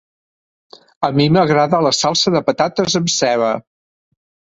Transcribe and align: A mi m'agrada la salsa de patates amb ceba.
A 1.07 1.09
mi 1.19 1.27
m'agrada 1.35 1.81
la 1.87 1.91
salsa 1.97 2.33
de 2.37 2.41
patates 2.47 2.97
amb 3.01 3.13
ceba. 3.17 3.51